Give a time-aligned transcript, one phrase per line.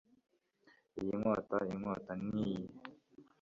[0.99, 2.65] Iyi nkota inkota nkiyi